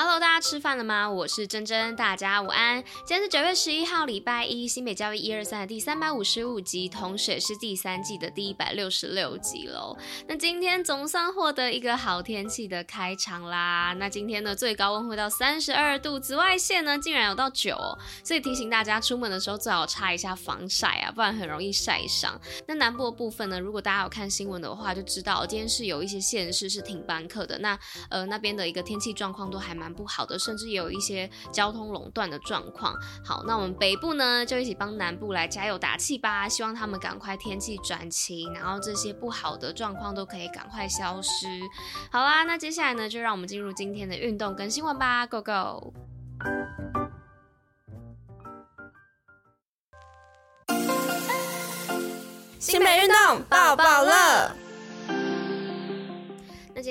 [0.00, 1.10] Hello，大家吃饭了吗？
[1.10, 2.80] 我是珍珍，大家午安。
[3.04, 9.98] 今天是九月十一号，礼拜一，新北教育一二三的第三百五十五集，同时也是第三季的第一百六十六集喽。
[10.28, 13.92] 那今天总算获得一个好天气的开场啦。
[13.98, 17.76] 那今天呢，最高温会到三十二度，紫外线呢竟然有到九，
[18.22, 22.40] 所以提醒大家出门的时候最好擦一下防晒啊，不然很容易晒伤。
[22.68, 27.58] 那南部的部分呢，如果大家有看新闻的话，就知道今天是有一些县市是停班课的。
[27.58, 27.76] 那
[28.10, 29.87] 呃那边的一个天气状况都还蛮。
[29.92, 32.94] 不好的，甚至也有一些交通垄断的状况。
[33.24, 41.46] 好，那我们北部呢，就一起帮南部来加油打气吧，希望他们赶快天气转晴，然后这些不好的状况都可以赶快消失。
[42.10, 45.94] 好啦，那接下来呢，就让我们进入今天的运动跟新闻吧，Go Go！
[52.60, 53.97] 新北运动报报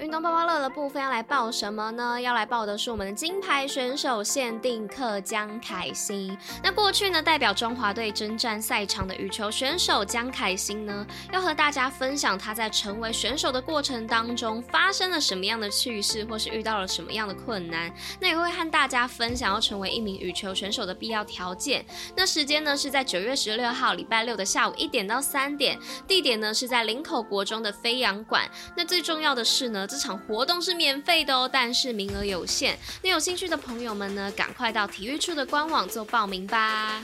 [0.00, 2.20] 运动报报乐的部分要来报什么呢？
[2.20, 6.36] 要来报的是我们的金牌选手限定客江凯欣。
[6.62, 17.92] 那过去呢，代表中华队征战赛场的羽球选手江凯欣呢，要和大家分享他在成为选手的过程当中发生了什么样的趣事，或是遇到了什么样的困难。
[18.20, 21.84] 那也会和大家分享要成为一名羽球选手的必要条件。
[22.16, 28.48] 那时间呢是在九月十六号礼拜六的下午一点到三点，地点呢是在林口国中的飞扬馆。
[28.76, 29.68] 那最重要的是。
[29.68, 32.78] 呢，这场活动是免费的哦，但是名额有限。
[33.02, 37.02] 那有兴趣的朋友们呢，赶快到体育处的官网做报名吧。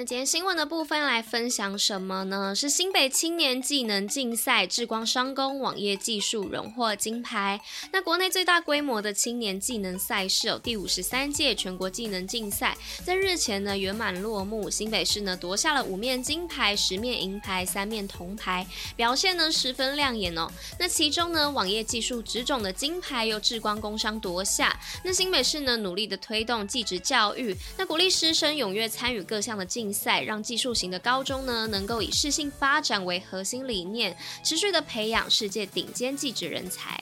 [0.00, 2.54] 那今天新闻的部分来分享什么呢？
[2.54, 7.60] 是新北青年技能竞赛，智光商工网页技术荣获金牌。
[7.92, 14.70] 那国内最大规模的青年技能赛事有第五十三届全国技能竞赛，在日前呢圆满落幕。
[14.70, 18.66] 新北市呢夺下了五面金牌、十面银牌、三面铜牌，
[18.96, 20.50] 表现呢十分亮眼哦。
[20.78, 24.80] 那其中呢网页技术职种的金牌由智光工商夺下。
[25.04, 37.00] 那新北市呢努力的推动技职教育，那鼓励师生踊跃参与各项的竞赛，让技术型的高中呢，能够以适性发展为核心理念，持续的培养世界顶尖技职人才。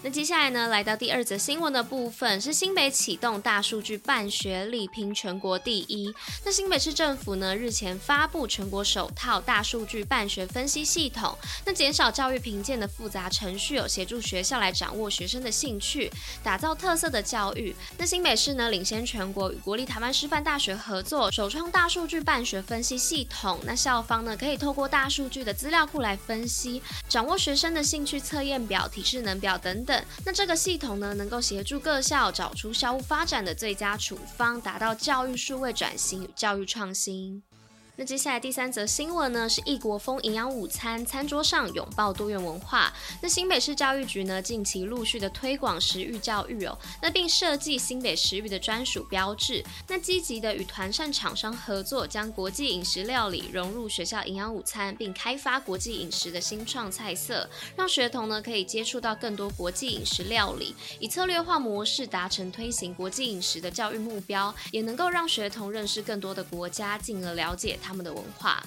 [0.00, 6.14] 那接下来呢，来到第二则新闻的部分，是新北启动大数据办学，力拼全国第一。
[6.44, 11.36] 那新北市政府呢，日前发布全国首套大数据办学分析系统，
[11.66, 16.08] 那减少教育评鉴的复杂程序，有协助学校来掌握学生的兴趣，
[16.44, 17.74] 打造特色的教育。
[17.96, 23.58] 那新北市呢，领先全国与国立台湾师范大学合作，首创大数据办学分析系统。
[23.64, 29.87] 那校方呢，可以透过大数据的资料库来分析，掌握学生的兴趣测验表、体智能表等。
[29.88, 37.42] 等，那这个系统呢，能够协助各校找出校务发展的最佳处方，达到教育数位转型与教育创新。
[38.00, 42.92] 那接下来第三则新闻呢，是异国风营养午餐，餐桌上拥抱多元文化。
[43.20, 49.64] 那新北市教育局呢，近期陆续的推广食育教育哦，那并设计新北食育的专属标志。
[49.88, 68.62] 那积极的与团膳厂商合作，将国际饮食料理融入学校营养午餐，并开发国际饮食的新创菜色，让学童呢可以接触到更多国际饮食料理，以策略化模式达成推行国际饮食的教育目标，也能够让学童认识更多的国家，进而了解他们的文化。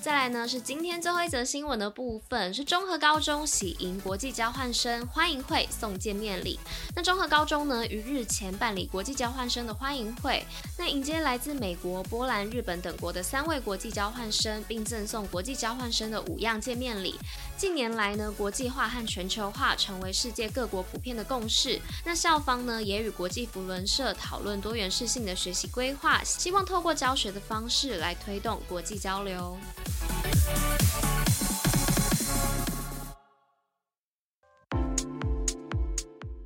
[0.00, 6.58] 再来呢，是今天最后一则新闻的部分，是中和高中喜迎国际交换生欢迎会送见面礼。
[6.96, 10.42] 那中和高中呢，于日前办理国际交换生的欢迎会，
[10.78, 17.16] 那迎接来自美国、波兰、日本等国的三位国际交换生，并赠送国际交换生的五样见面礼。
[17.60, 21.78] 近年来呢，国际化和全球化成为世界各国普遍的共识。
[22.06, 29.58] 那校方呢，也与国际扶轮社讨论多元适性的学习规划，希望透过教学的方式来推动国际交流。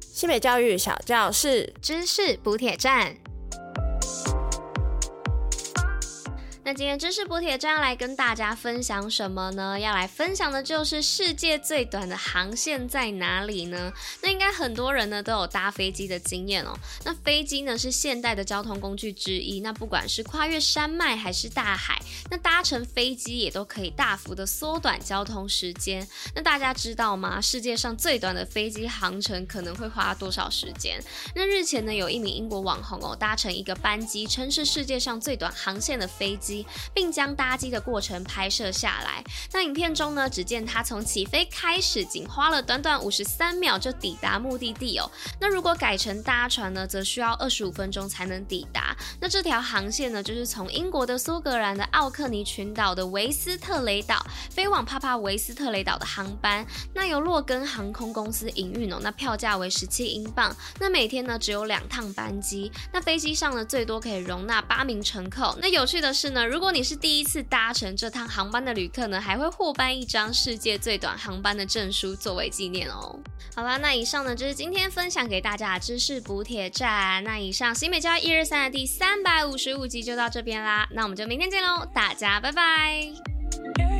[0.00, 3.16] 新北教育小教室，知识补铁站。
[6.74, 9.78] 今天知识补铁站要来跟大家分享什么呢？
[9.78, 13.92] 要来分享的就是世界最短的航线在哪里呢？
[14.22, 16.76] 那应该很多人呢都有搭飞机的经验哦。
[17.04, 19.60] 那飞机呢是现代的交通工具之一。
[19.60, 26.04] 那不管是跨越山脉还是大海，那搭乘飞机也都可以大幅的缩短交通时间。
[26.34, 27.40] 那大家知道吗？
[27.40, 31.00] 世界上最短的飞机航程可能会花多少时间？
[31.36, 36.63] 那日前呢有一名英国网红哦搭乘一个班机，称是世界上最短航线的飞机。
[36.92, 39.24] 并将搭机的过程拍摄下来。
[39.52, 45.10] 那影片中呢，只见他从起飞开始，仅花了短短五十三秒就抵达目的地哦。
[45.40, 48.83] 那如果改成搭船呢，则需要二十五分钟才能抵达。
[49.20, 56.66] 那这条航线呢，就是从英国的苏格兰的奥克尼群岛的维斯特雷岛飞往帕帕维斯特雷岛的航班。
[56.94, 58.98] 那由洛根航空公司营运哦。
[59.02, 60.54] 那票价为十七英镑。
[60.78, 62.70] 那每天呢，只有两趟班机。
[62.92, 65.56] 那飞机上呢，最多可以容纳八名乘客。
[65.60, 73.18] 那有趣的是呢，如果你是第一次搭乘这趟航班的旅客呢，还会获颁一张世界最短航班的证书作为纪念哦。
[73.54, 77.22] 好啦，那以上呢，就是今天分享给大家的知识补铁站。
[77.24, 83.93] 那以上新美教一二三的第三百五十五集就到这边啦，那我们就明天见喽，大家拜拜。